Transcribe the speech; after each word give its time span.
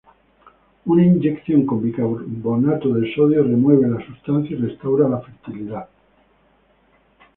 Una 0.85 1.05
inyección 1.05 1.63
con 1.67 1.83
bicarbonato 1.83 2.91
de 2.95 3.13
sodio 3.13 3.43
remueve 3.43 3.87
la 3.87 4.03
sustancia 4.03 4.57
y 4.57 4.59
restaura 4.59 5.07
la 5.07 5.21
fertilidad. 5.21 5.89